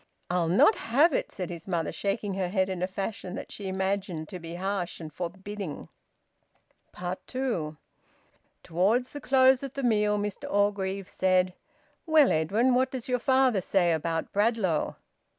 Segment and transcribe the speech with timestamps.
[0.31, 3.67] "I'll not have it!" said his mother, shaking her head in a fashion that she
[3.67, 5.89] imagined to be harsh and forbidding.
[7.27, 7.77] TWO.
[8.63, 11.53] Towards the close of the meal, Mr Orgreave said
[12.07, 14.95] "Well, Edwin, what does your father say about Bradlaugh?"